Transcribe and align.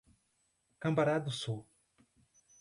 Cambará 0.79 1.19
do 1.19 1.29
Sul 1.29 1.63